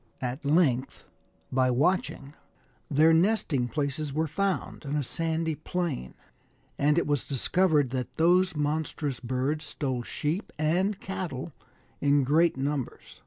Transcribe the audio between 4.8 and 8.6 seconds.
in a sandy plain, and it was discovered that those